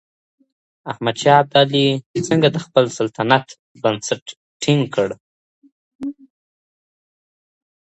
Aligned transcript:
احمد 0.91 1.15
شاه 1.21 1.37
ابدالي 1.43 1.87
څنګه 2.27 2.47
د 2.51 2.57
خپل 2.65 2.85
سلطنت 2.97 3.47
بنسټ 3.81 4.23
ټينګ 4.61 4.83
کړ؟ 4.95 5.09